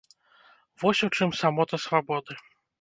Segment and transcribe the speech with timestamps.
[0.85, 2.33] Вось у чым самота свабоды.